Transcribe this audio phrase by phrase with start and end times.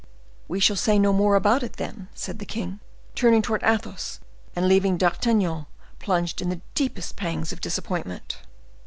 [0.47, 2.79] "We shall say no more about it, then," said the king,
[3.13, 4.19] turning towards Athos,
[4.55, 5.67] and leaving D'Artagnan
[5.99, 8.37] plunged in the deepest pangs of disappointment.